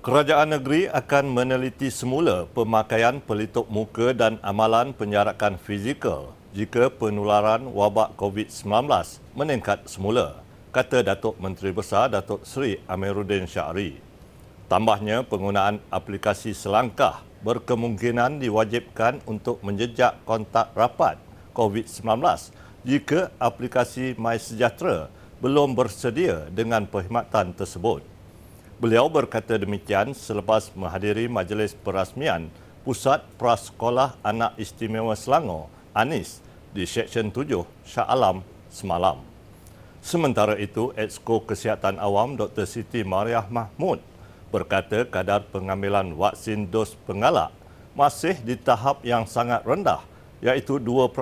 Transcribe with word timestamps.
Kerajaan 0.00 0.56
negeri 0.56 0.88
akan 0.88 1.28
meneliti 1.28 1.92
semula 1.92 2.48
pemakaian 2.56 3.20
pelitup 3.20 3.68
muka 3.68 4.16
dan 4.16 4.40
amalan 4.40 4.96
penjarakan 4.96 5.60
fizikal 5.60 6.32
jika 6.56 6.88
penularan 6.88 7.68
wabak 7.68 8.16
COVID-19 8.16 8.88
meningkat 9.36 9.84
semula, 9.84 10.40
kata 10.72 11.04
Datuk 11.04 11.36
Menteri 11.36 11.76
Besar 11.76 12.08
Datuk 12.08 12.48
Seri 12.48 12.80
Amiruddin 12.88 13.44
Syahri. 13.44 14.00
Tambahnya, 14.72 15.20
penggunaan 15.20 15.84
aplikasi 15.92 16.56
selangkah 16.56 17.20
berkemungkinan 17.44 18.40
diwajibkan 18.40 19.20
untuk 19.28 19.60
menjejak 19.60 20.16
kontak 20.24 20.72
rapat 20.72 21.20
COVID-19 21.52 22.08
jika 22.88 23.28
aplikasi 23.36 24.16
MySejahtera 24.16 25.12
belum 25.44 25.76
bersedia 25.76 26.48
dengan 26.48 26.88
perkhidmatan 26.88 27.52
tersebut. 27.52 28.00
Beliau 28.80 29.12
berkata 29.12 29.60
demikian 29.60 30.16
selepas 30.16 30.72
menghadiri 30.72 31.28
majlis 31.28 31.76
perasmian 31.76 32.48
Pusat 32.80 33.28
Prasekolah 33.36 34.16
Anak 34.24 34.56
Istimewa 34.56 35.12
Selangor, 35.12 35.68
ANIS, 35.92 36.40
di 36.72 36.88
Seksyen 36.88 37.28
7 37.28 37.60
Shah 37.84 38.08
Alam 38.08 38.40
semalam. 38.72 39.20
Sementara 40.00 40.56
itu, 40.56 40.96
Exco 40.96 41.44
Kesihatan 41.44 42.00
Awam 42.00 42.40
Dr. 42.40 42.64
Siti 42.64 43.04
Mariah 43.04 43.44
Mahmud 43.52 44.00
berkata 44.48 45.04
kadar 45.04 45.44
pengambilan 45.52 46.16
vaksin 46.16 46.64
dos 46.64 46.96
pengalak 47.04 47.52
masih 47.92 48.32
di 48.40 48.56
tahap 48.56 49.04
yang 49.04 49.28
sangat 49.28 49.60
rendah 49.60 50.00
iaitu 50.40 50.80
2% 50.80 51.12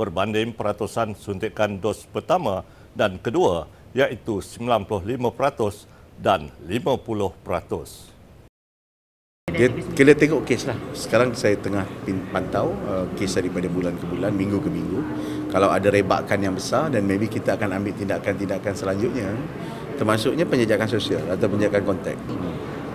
berbanding 0.00 0.56
peratusan 0.56 1.12
suntikan 1.12 1.76
dos 1.76 2.08
pertama 2.08 2.64
dan 2.96 3.20
kedua 3.20 3.68
iaitu 3.92 4.40
95% 4.40 5.99
dan 6.20 6.52
50%. 6.68 8.12
Dia, 9.50 9.66
kita 9.66 10.14
tengok 10.14 10.46
kes 10.46 10.70
lah. 10.70 10.78
Sekarang 10.94 11.34
saya 11.34 11.58
tengah 11.58 11.82
pantau 12.30 12.70
uh, 12.86 13.08
kes 13.18 13.34
daripada 13.34 13.66
bulan 13.66 13.98
ke 13.98 14.06
bulan, 14.06 14.30
minggu 14.30 14.62
ke 14.62 14.70
minggu. 14.70 15.00
Kalau 15.50 15.74
ada 15.74 15.90
rebakan 15.90 16.38
yang 16.38 16.54
besar 16.54 16.86
dan 16.92 17.02
maybe 17.02 17.26
kita 17.26 17.58
akan 17.58 17.82
ambil 17.82 17.96
tindakan-tindakan 17.98 18.72
selanjutnya. 18.76 19.34
Termasuknya 19.98 20.46
penjajakan 20.46 20.88
sosial 20.88 21.24
atau 21.26 21.50
penjajakan 21.50 21.82
kontak. 21.82 22.16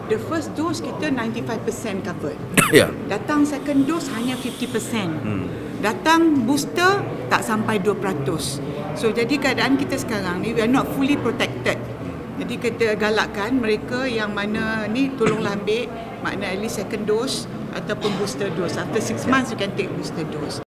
The 0.08 0.22
first 0.30 0.54
dose 0.56 0.80
kita 0.80 1.12
95% 1.12 2.06
covered. 2.06 2.40
Ya. 2.74 2.88
Yeah. 2.88 2.90
Datang 3.12 3.46
second 3.46 3.86
dose 3.86 4.10
hanya 4.16 4.34
50%. 4.40 5.22
Hmm. 5.22 5.46
Datang 5.84 6.50
booster 6.50 7.04
tak 7.30 7.46
sampai 7.46 7.78
2%. 7.78 7.94
So 8.96 9.12
jadi 9.12 9.36
keadaan 9.38 9.78
kita 9.78 10.00
sekarang 10.02 10.42
ni 10.42 10.56
we 10.56 10.64
are 10.64 10.72
not 10.72 10.88
fully 10.98 11.20
protected 11.20 11.78
jadi 12.36 12.56
kita 12.60 12.88
galakkan 13.00 13.64
mereka 13.64 14.04
yang 14.04 14.36
mana 14.36 14.92
ni 14.92 15.08
tolonglah 15.16 15.56
ambil 15.56 15.88
makna 16.20 16.52
at 16.52 16.60
least 16.60 16.76
second 16.84 17.08
dose 17.08 17.48
ataupun 17.72 18.12
booster 18.20 18.52
dose. 18.60 18.76
After 18.76 19.00
six 19.00 19.24
months 19.24 19.56
you 19.56 19.60
can 19.60 19.72
take 19.80 19.88
booster 19.96 20.28
dose. 20.28 20.60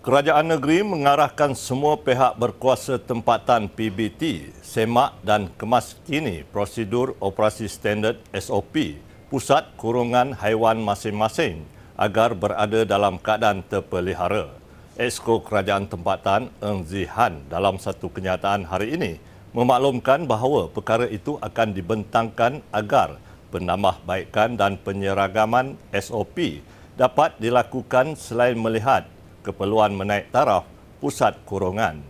Kerajaan 0.00 0.56
negeri 0.56 0.86
mengarahkan 0.86 1.58
semua 1.58 1.98
pihak 1.98 2.38
berkuasa 2.38 2.96
tempatan 2.96 3.66
PBT 3.66 4.54
semak 4.62 5.18
dan 5.26 5.50
kemas 5.58 5.98
kini 6.06 6.46
prosedur 6.48 7.18
operasi 7.18 7.66
standard 7.66 8.16
SOP 8.30 9.02
pusat 9.28 9.66
kurungan 9.74 10.30
haiwan 10.38 10.78
masing-masing 10.78 11.66
agar 11.98 12.38
berada 12.38 12.86
dalam 12.86 13.18
keadaan 13.18 13.66
terpelihara. 13.66 14.54
Esko 14.96 15.44
Kerajaan 15.44 15.90
Tempatan 15.90 16.48
Eng 16.62 16.86
Zihan 16.88 17.44
dalam 17.52 17.76
satu 17.76 18.08
kenyataan 18.08 18.64
hari 18.64 18.96
ini 18.96 19.20
memaklumkan 19.52 20.24
bahawa 20.24 20.70
perkara 20.72 21.06
itu 21.06 21.38
akan 21.38 21.74
dibentangkan 21.76 22.64
agar 22.74 23.20
penambahbaikan 23.54 24.58
dan 24.58 24.80
penyeragaman 24.80 25.78
SOP 25.94 26.64
dapat 26.96 27.36
dilakukan 27.38 28.16
selain 28.16 28.56
melihat 28.56 29.06
keperluan 29.46 29.94
menaik 29.94 30.32
taraf 30.34 30.66
pusat 30.98 31.36
kurungan. 31.44 32.02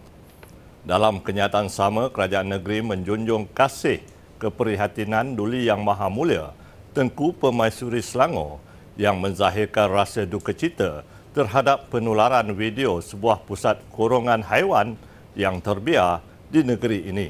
Dalam 0.86 1.18
kenyataan 1.18 1.66
sama, 1.66 2.14
kerajaan 2.14 2.54
negeri 2.54 2.78
menjunjung 2.78 3.50
kasih 3.50 3.98
keprihatinan 4.38 5.34
Duli 5.34 5.66
Yang 5.66 5.82
Maha 5.82 6.06
Mulia 6.06 6.54
Tengku 6.94 7.34
Pemaisuri 7.34 8.00
Selangor 8.00 8.62
yang 8.96 9.20
menzahirkan 9.20 9.92
rasa 9.92 10.24
duka 10.24 10.56
cita 10.56 11.04
terhadap 11.36 11.92
penularan 11.92 12.48
video 12.56 13.04
sebuah 13.04 13.44
pusat 13.44 13.76
kurungan 13.92 14.40
haiwan 14.40 14.96
yang 15.36 15.60
terbiar 15.60 16.24
di 16.46 16.62
negeri 16.62 17.10
ini. 17.10 17.28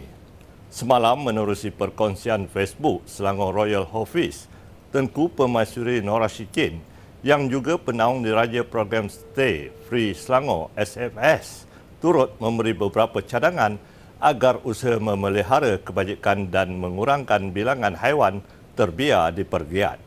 Semalam 0.69 1.25
menerusi 1.25 1.73
perkongsian 1.73 2.53
Facebook 2.53 3.07
Selangor 3.09 3.57
Royal 3.57 3.89
Office, 3.97 4.51
Tengku 4.93 5.33
Pemaisuri 5.33 6.05
Nora 6.05 6.29
Shikin 6.29 6.83
yang 7.25 7.49
juga 7.49 7.81
penaung 7.81 8.21
diraja 8.21 8.61
program 8.63 9.09
Stay 9.09 9.73
Free 9.89 10.13
Selangor 10.13 10.69
SFS 10.77 11.65
turut 11.99 12.37
memberi 12.37 12.77
beberapa 12.77 13.25
cadangan 13.25 13.81
agar 14.21 14.61
usaha 14.65 15.01
memelihara 15.01 15.81
kebajikan 15.81 16.49
dan 16.49 16.77
mengurangkan 16.77 17.53
bilangan 17.53 17.97
haiwan 17.97 18.45
terbiar 18.77 19.33
dipergiat. 19.33 20.01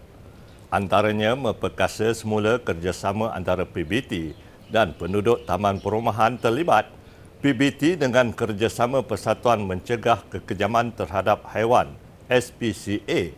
Antaranya 0.70 1.34
memperkasa 1.34 2.14
semula 2.14 2.62
kerjasama 2.62 3.34
antara 3.34 3.66
PBT 3.66 4.38
dan 4.70 4.94
penduduk 4.94 5.42
taman 5.50 5.82
perumahan 5.82 6.38
terlibat 6.38 6.86
PBT 7.40 7.96
dengan 7.96 8.36
kerjasama 8.36 9.00
Persatuan 9.00 9.64
Mencegah 9.64 10.28
Kekejaman 10.28 10.92
Terhadap 10.92 11.48
Haiwan 11.56 11.96
SPCA 12.28 13.32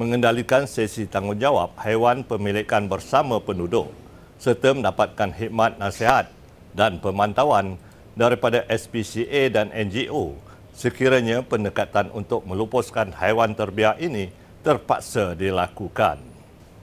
mengendalikan 0.00 0.64
sesi 0.64 1.04
tanggungjawab 1.04 1.76
haiwan 1.84 2.24
pemilikan 2.24 2.88
bersama 2.88 3.44
penduduk 3.44 3.92
serta 4.40 4.72
mendapatkan 4.72 5.36
khidmat 5.36 5.76
nasihat 5.76 6.32
dan 6.72 6.96
pemantauan 6.96 7.76
daripada 8.16 8.64
SPCA 8.72 9.52
dan 9.52 9.68
NGO 9.68 10.32
sekiranya 10.72 11.44
pendekatan 11.44 12.08
untuk 12.16 12.48
melupuskan 12.48 13.12
haiwan 13.20 13.52
terbiak 13.52 14.00
ini 14.00 14.32
terpaksa 14.64 15.36
dilakukan. 15.36 16.31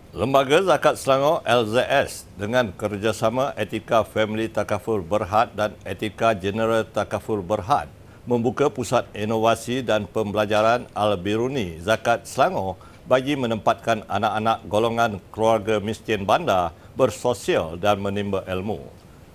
Lembaga 0.09 0.57
Zakat 0.65 0.97
Selangor 0.97 1.45
LZS 1.45 2.25
dengan 2.33 2.73
kerjasama 2.73 3.53
Etika 3.53 4.01
Family 4.01 4.49
Takaful 4.49 5.05
Berhad 5.05 5.53
dan 5.53 5.77
Etika 5.85 6.33
General 6.33 6.81
Takaful 6.81 7.45
Berhad 7.45 7.85
membuka 8.25 8.73
pusat 8.73 9.05
inovasi 9.13 9.85
dan 9.85 10.09
pembelajaran 10.09 10.89
Al-Biruni 10.97 11.77
Zakat 11.77 12.25
Selangor 12.25 12.81
bagi 13.05 13.37
menempatkan 13.37 14.01
anak-anak 14.09 14.65
golongan 14.65 15.11
keluarga 15.29 15.77
miskin 15.77 16.25
bandar 16.25 16.73
bersosial 16.97 17.77
dan 17.77 18.01
menimba 18.01 18.41
ilmu. 18.49 18.81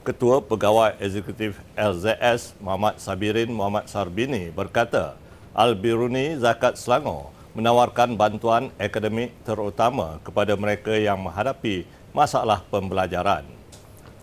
Ketua 0.03 0.43
Pegawai 0.43 0.99
Eksekutif 0.99 1.55
LZS 1.79 2.59
Muhammad 2.59 2.99
Sabirin 2.99 3.55
Muhammad 3.55 3.87
Sarbini 3.87 4.51
berkata, 4.51 5.15
Al-Biruni 5.55 6.35
Zakat 6.35 6.75
Selangor 6.75 7.34
menawarkan 7.55 8.19
bantuan 8.19 8.75
akademik 8.77 9.31
terutama 9.47 10.19
kepada 10.27 10.59
mereka 10.59 10.91
yang 10.95 11.23
menghadapi 11.23 11.87
masalah 12.11 12.63
pembelajaran. 12.67 13.47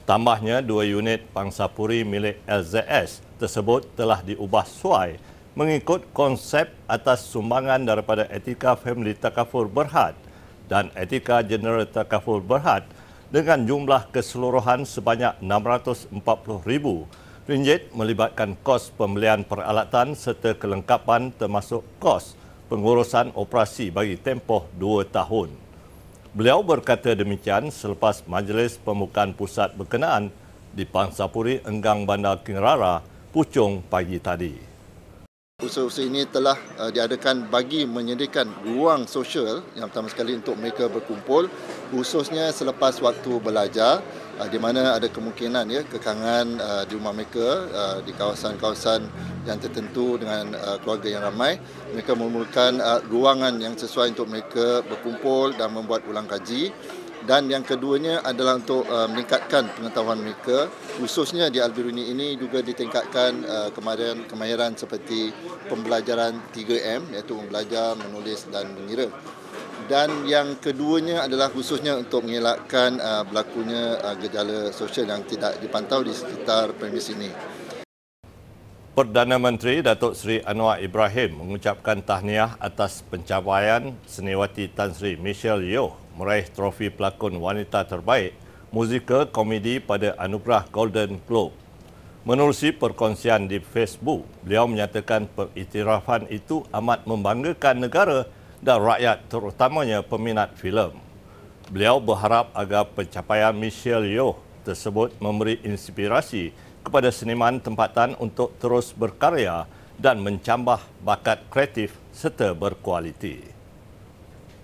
Tambahnya, 0.04 0.60
dua 0.60 0.84
unit 0.84 1.24
pangsapuri 1.32 2.04
milik 2.04 2.44
LZS 2.44 3.24
tersebut 3.40 3.88
telah 3.96 4.20
diubah 4.20 4.68
suai 4.68 5.16
mengikut 5.56 6.08
konsep 6.16 6.72
atas 6.88 7.28
sumbangan 7.28 7.84
daripada 7.84 8.28
Etika 8.32 8.76
Family 8.76 9.16
Takaful 9.16 9.68
Berhad 9.68 10.16
dan 10.72 10.88
Etika 10.96 11.44
General 11.44 11.84
Takaful 11.84 12.40
Berhad 12.40 12.88
dengan 13.32 13.64
jumlah 13.64 14.12
keseluruhan 14.12 14.84
sebanyak 14.84 15.40
RM640,000 15.44 16.86
melibatkan 17.92 18.56
kos 18.64 18.96
pembelian 18.96 19.44
peralatan 19.44 20.16
serta 20.16 20.56
kelengkapan 20.56 21.36
termasuk 21.36 21.84
kos 22.00 22.40
pengurusan 22.72 23.36
operasi 23.36 23.92
bagi 23.92 24.16
tempoh 24.16 24.64
dua 24.80 25.04
tahun. 25.04 25.52
Beliau 26.32 26.64
berkata 26.64 27.12
demikian 27.12 27.68
selepas 27.68 28.24
majlis 28.24 28.80
pembukaan 28.80 29.36
pusat 29.36 29.76
berkenaan 29.76 30.32
di 30.72 30.88
Pangsapuri 30.88 31.60
Enggang 31.68 32.08
Bandar 32.08 32.40
Kingrara, 32.40 33.04
Puchong 33.36 33.84
pagi 33.92 34.16
tadi. 34.24 34.71
Usaha-usaha 35.62 36.10
ini 36.10 36.26
telah 36.26 36.58
uh, 36.82 36.90
diadakan 36.90 37.46
bagi 37.46 37.86
menyediakan 37.86 38.66
ruang 38.66 39.06
sosial 39.06 39.62
yang 39.78 39.94
pertama 39.94 40.10
sekali 40.10 40.34
untuk 40.34 40.58
mereka 40.58 40.90
berkumpul 40.90 41.46
khususnya 41.94 42.50
selepas 42.50 42.98
waktu 42.98 43.38
belajar 43.38 44.02
uh, 44.42 44.50
di 44.50 44.58
mana 44.58 44.98
ada 44.98 45.06
kemungkinan 45.06 45.70
ya 45.70 45.86
kekangan 45.86 46.58
uh, 46.58 46.84
di 46.90 46.98
rumah 46.98 47.14
mereka 47.14 47.70
uh, 47.70 47.98
di 48.02 48.10
kawasan-kawasan 48.10 49.06
yang 49.46 49.62
tertentu 49.62 50.18
dengan 50.18 50.58
uh, 50.58 50.82
keluarga 50.82 51.14
yang 51.14 51.30
ramai. 51.30 51.62
Mereka 51.94 52.18
memerlukan 52.18 52.82
uh, 52.82 53.06
ruangan 53.06 53.54
yang 53.62 53.78
sesuai 53.78 54.18
untuk 54.18 54.34
mereka 54.34 54.82
berkumpul 54.82 55.54
dan 55.54 55.78
membuat 55.78 56.10
ulang 56.10 56.26
kaji 56.26 56.74
dan 57.26 57.46
yang 57.50 57.62
keduanya 57.62 58.26
adalah 58.26 58.58
untuk 58.58 58.86
uh, 58.90 59.06
meningkatkan 59.06 59.70
pengetahuan 59.78 60.22
mereka 60.22 60.70
khususnya 60.98 61.54
di 61.54 61.62
Albiruni 61.62 62.10
ini 62.10 62.34
juga 62.38 62.66
ditingkatkan 62.66 63.32
uh, 63.46 63.70
kemahiran 63.74 64.26
kemahiran 64.26 64.74
seperti 64.74 65.30
pembelajaran 65.70 66.38
3M 66.54 67.14
iaitu 67.14 67.38
belajar 67.46 67.94
menulis 67.98 68.50
dan 68.50 68.74
mengira 68.74 69.10
dan 69.92 70.24
yang 70.24 70.56
keduanya 70.62 71.28
adalah 71.28 71.52
khususnya 71.52 72.00
untuk 72.00 72.24
mengelakkan 72.24 72.96
uh, 73.02 73.28
berlakunya 73.28 74.00
uh, 74.00 74.16
gejala 74.16 74.72
sosial 74.72 75.10
yang 75.10 75.28
tidak 75.28 75.60
dipantau 75.60 76.00
di 76.00 76.16
sekitar 76.16 76.72
premis 76.80 77.12
ini. 77.12 77.28
Perdana 78.92 79.40
Menteri 79.40 79.80
Datuk 79.80 80.20
Seri 80.20 80.44
Anwar 80.44 80.84
Ibrahim 80.84 81.40
mengucapkan 81.40 82.04
tahniah 82.04 82.60
atas 82.60 83.00
pencapaian 83.08 83.96
seniwati 84.04 84.68
Tan 84.68 84.92
Sri 84.92 85.16
Michelle 85.16 85.64
Yeoh 85.64 85.96
meraih 86.20 86.44
trofi 86.52 86.92
pelakon 86.92 87.40
wanita 87.40 87.88
terbaik 87.88 88.36
musikal 88.68 89.32
komedi 89.32 89.80
pada 89.80 90.12
anugerah 90.20 90.68
Golden 90.76 91.24
Globe. 91.24 91.56
Menerusi 92.28 92.76
perkongsian 92.76 93.48
di 93.48 93.64
Facebook, 93.64 94.28
beliau 94.44 94.68
menyatakan 94.68 95.24
periktirafan 95.24 96.28
itu 96.28 96.68
amat 96.76 97.08
membanggakan 97.08 97.88
negara 97.88 98.28
dan 98.60 98.84
rakyat 98.84 99.24
terutamanya 99.32 100.04
peminat 100.04 100.52
filem. 100.60 101.00
Beliau 101.72 102.04
berharap 102.04 102.52
agar 102.52 102.92
pencapaian 102.92 103.56
Michelle 103.56 104.12
Yeoh 104.12 104.36
tersebut 104.68 105.16
memberi 105.24 105.64
inspirasi 105.64 106.52
kepada 106.82 107.10
seniman 107.14 107.62
tempatan 107.62 108.18
untuk 108.18 108.54
terus 108.58 108.94
berkarya 108.94 109.66
dan 110.02 110.20
mencambah 110.22 110.82
bakat 111.06 111.46
kreatif 111.54 111.94
serta 112.12 112.58
berkualiti. 112.58 113.52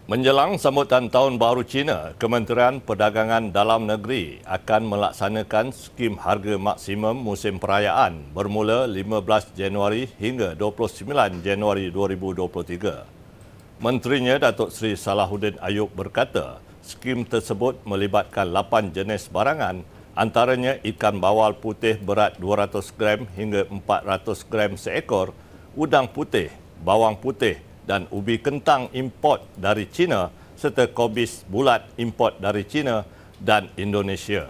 Menjelang 0.07 0.55
sambutan 0.55 1.11
Tahun 1.11 1.35
Baru 1.35 1.67
Cina, 1.67 2.15
Kementerian 2.15 2.79
Perdagangan 2.79 3.51
Dalam 3.51 3.91
Negeri 3.91 4.39
akan 4.47 4.87
melaksanakan 4.87 5.75
skim 5.75 6.15
harga 6.15 6.55
maksimum 6.55 7.11
musim 7.11 7.59
perayaan 7.59 8.23
bermula 8.31 8.87
15 8.87 9.51
Januari 9.51 10.07
hingga 10.15 10.55
29 10.55 11.43
Januari 11.43 11.91
2023. 11.91 13.83
Menterinya 13.83 14.39
Datuk 14.39 14.71
Seri 14.71 14.95
Salahuddin 14.95 15.59
Ayub 15.59 15.91
berkata, 15.91 16.63
skim 16.87 17.27
tersebut 17.27 17.83
melibatkan 17.83 18.47
8 18.47 18.95
jenis 18.95 19.27
barangan 19.27 19.83
antaranya 20.17 20.81
ikan 20.81 21.21
bawal 21.21 21.53
putih 21.53 22.01
berat 22.01 22.41
200 22.41 22.81
gram 22.97 23.29
hingga 23.37 23.69
400 23.69 24.49
gram 24.49 24.73
seekor, 24.73 25.29
udang 25.77 26.09
putih, 26.09 26.49
bawang 26.81 27.13
putih 27.21 27.61
dan 27.85 28.09
ubi 28.09 28.41
kentang 28.41 28.89
import 28.97 29.45
dari 29.53 29.85
China 29.85 30.33
serta 30.57 30.89
kobis 30.89 31.45
bulat 31.45 31.85
import 32.01 32.41
dari 32.41 32.65
China 32.65 33.05
dan 33.37 33.69
Indonesia. 33.77 34.49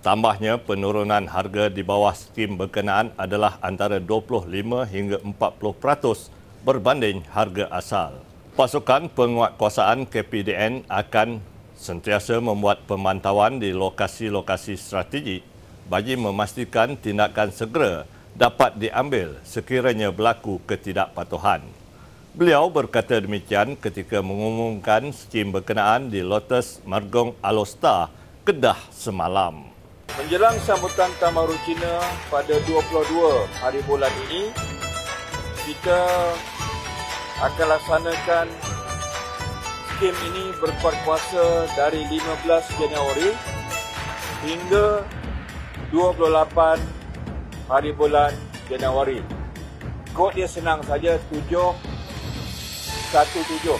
Tambahnya 0.00 0.56
penurunan 0.56 1.28
harga 1.28 1.68
di 1.68 1.84
bawah 1.84 2.16
skim 2.16 2.56
berkenaan 2.56 3.12
adalah 3.20 3.60
antara 3.60 4.00
25 4.00 4.48
hingga 4.88 5.18
40% 5.20 6.32
berbanding 6.64 7.26
harga 7.28 7.68
asal. 7.74 8.10
Pasukan 8.56 9.12
penguatkuasaan 9.12 10.08
KPDN 10.08 10.88
akan 10.88 11.44
sentiasa 11.76 12.40
membuat 12.40 12.88
pemantauan 12.88 13.60
di 13.60 13.70
lokasi-lokasi 13.70 14.74
strategi 14.80 15.44
bagi 15.86 16.18
memastikan 16.18 16.98
tindakan 16.98 17.54
segera 17.54 18.08
dapat 18.36 18.76
diambil 18.76 19.38
sekiranya 19.46 20.10
berlaku 20.10 20.60
ketidakpatuhan. 20.66 21.64
Beliau 22.36 22.68
berkata 22.68 23.16
demikian 23.16 23.80
ketika 23.80 24.20
mengumumkan 24.20 25.08
skim 25.08 25.56
berkenaan 25.56 26.12
di 26.12 26.20
Lotus 26.20 26.84
Margong 26.84 27.32
Alosta, 27.40 28.12
Kedah 28.44 28.76
semalam. 28.92 29.72
Menjelang 30.20 30.60
sambutan 30.60 31.08
Tamaru 31.16 31.56
Cina 31.64 31.96
pada 32.28 32.60
22 32.68 33.48
hari 33.56 33.80
bulan 33.88 34.12
ini, 34.28 34.52
kita 35.64 36.00
akan 37.40 37.66
laksanakan 37.72 38.46
skim 39.96 40.12
ini 40.28 40.52
berkuat 40.60 40.92
kuasa 41.08 41.64
dari 41.72 42.04
15 42.04 42.20
Januari 42.76 43.32
hingga 44.44 45.00
28 45.88 46.76
hari 47.64 47.96
bulan 47.96 48.36
Januari. 48.68 49.24
Kod 50.12 50.36
dia 50.36 50.44
senang 50.44 50.84
saja 50.84 51.16
7 51.32 51.48
17 51.48 51.48
7 53.08 53.72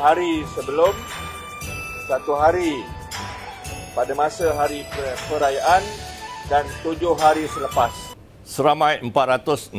hari 0.00 0.48
sebelum 0.56 0.96
satu 2.08 2.32
hari 2.32 2.80
pada 3.92 4.16
masa 4.16 4.48
hari 4.56 4.80
perayaan 5.28 5.84
dan 6.48 6.64
7 6.80 7.04
hari 7.20 7.44
selepas. 7.52 8.03
Seramai 8.44 9.00
469 9.00 9.72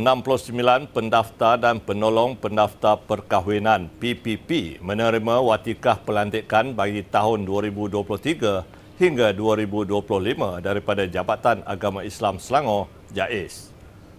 pendaftar 0.89 1.53
dan 1.53 1.77
penolong 1.77 2.33
pendaftar 2.33 2.97
perkahwinan 2.97 3.93
PPP 4.01 4.81
menerima 4.81 5.37
watikah 5.37 6.01
pelantikan 6.01 6.73
bagi 6.73 7.05
tahun 7.05 7.45
2023 7.45 8.97
hingga 8.97 9.37
2025 9.37 10.65
daripada 10.65 11.05
Jabatan 11.05 11.61
Agama 11.61 12.01
Islam 12.01 12.41
Selangor, 12.41 12.89
JAIS. 13.13 13.69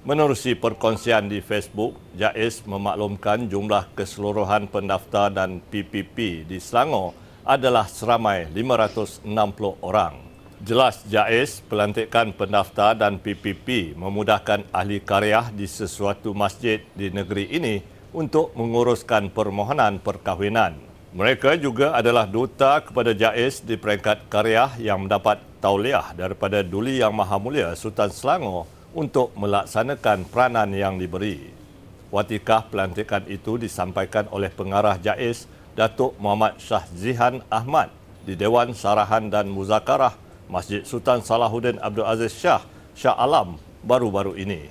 Menerusi 0.07 0.55
perkongsian 0.55 1.27
di 1.27 1.43
Facebook, 1.43 1.99
JAIS 2.15 2.71
memaklumkan 2.71 3.51
jumlah 3.51 3.99
keseluruhan 3.99 4.71
pendaftar 4.71 5.27
dan 5.27 5.59
PPP 5.59 6.47
di 6.47 6.63
Selangor 6.63 7.19
adalah 7.43 7.91
seramai 7.91 8.47
560 8.55 9.27
orang. 9.83 10.26
Jelas 10.65 11.05
jais 11.05 11.61
pelantikan 11.69 12.33
pendaftar 12.33 12.97
dan 12.97 13.21
PPP 13.21 13.93
memudahkan 13.93 14.65
ahli 14.73 15.05
karya 15.05 15.53
di 15.53 15.69
sesuatu 15.69 16.33
masjid 16.33 16.81
di 16.97 17.13
negeri 17.13 17.53
ini 17.53 17.85
untuk 18.17 18.57
menguruskan 18.57 19.29
permohonan 19.29 20.01
perkahwinan. 20.01 20.81
Mereka 21.13 21.61
juga 21.61 21.93
adalah 21.93 22.25
duta 22.25 22.81
kepada 22.81 23.13
jais 23.13 23.61
di 23.61 23.77
peringkat 23.77 24.33
karya 24.33 24.73
yang 24.81 25.05
mendapat 25.05 25.45
tauliah 25.61 26.17
daripada 26.17 26.65
Duli 26.65 27.05
Yang 27.05 27.13
Maha 27.13 27.37
Mulia 27.37 27.71
Sultan 27.77 28.09
Selangor 28.09 28.65
untuk 28.97 29.37
melaksanakan 29.37 30.25
peranan 30.25 30.73
yang 30.73 30.97
diberi. 30.97 31.53
Watikah 32.09 32.73
pelantikan 32.73 33.29
itu 33.29 33.61
disampaikan 33.61 34.25
oleh 34.33 34.49
pengarah 34.49 34.97
jais 34.97 35.45
Datuk 35.77 36.17
Muhammad 36.17 36.57
Shah 36.57 36.89
Zihan 36.97 37.45
Ahmad 37.53 37.93
di 38.25 38.33
Dewan 38.33 38.73
Sarahan 38.73 39.29
dan 39.29 39.53
Muzakarah 39.53 40.26
Masjid 40.47 40.87
Sultan 40.87 41.23
Salahuddin 41.23 41.83
Abdul 41.83 42.07
Aziz 42.07 42.35
Shah 42.35 42.63
Shah 42.95 43.19
Alam 43.19 43.59
baru-baru 43.83 44.39
ini. 44.39 44.71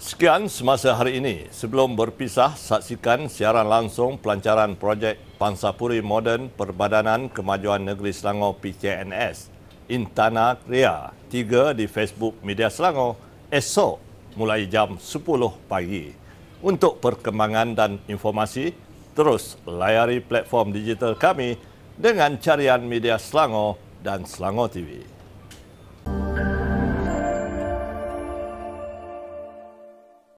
Sekian 0.00 0.48
semasa 0.48 0.96
hari 0.96 1.20
ini. 1.20 1.44
Sebelum 1.52 1.92
berpisah, 1.92 2.56
saksikan 2.56 3.28
siaran 3.28 3.68
langsung 3.68 4.16
pelancaran 4.16 4.72
projek 4.72 5.20
Pansapuri 5.36 6.00
Moden 6.00 6.48
Perbadanan 6.48 7.28
Kemajuan 7.28 7.84
Negeri 7.84 8.08
Selangor 8.08 8.56
PKNS 8.64 9.52
Intana 9.90 10.56
Kria 10.56 11.10
3 11.28 11.74
di 11.74 11.90
Facebook 11.90 12.38
Media 12.46 12.70
Selangor 12.70 13.18
esok 13.50 13.98
mulai 14.38 14.70
jam 14.70 14.94
10 14.96 15.20
pagi. 15.66 16.14
Untuk 16.62 17.02
perkembangan 17.02 17.74
dan 17.74 17.90
informasi, 18.06 18.70
terus 19.18 19.58
layari 19.66 20.22
platform 20.22 20.70
digital 20.70 21.18
kami 21.18 21.58
dengan 21.98 22.38
carian 22.38 22.80
Media 22.86 23.18
Selangor 23.18 23.89
dan 24.00 24.24
Selangor 24.24 24.72
TV. 24.72 25.19